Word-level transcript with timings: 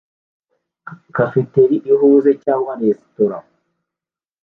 Cafeteria 1.15 1.85
ihuze 1.91 2.31
cyangwa 2.43 2.71
resitora 2.79 3.37